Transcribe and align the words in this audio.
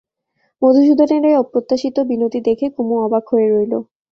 মধুসূদনের 0.61 1.21
এই 1.25 1.35
অপ্রত্যাশিত 1.35 1.97
বিনতি 2.09 2.39
দেখে 2.47 2.67
কুমু 2.75 2.95
অবাক 3.05 3.23
হয়ে 3.31 3.47
রইল। 3.47 3.73